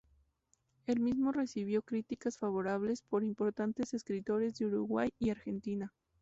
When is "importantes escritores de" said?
3.23-4.65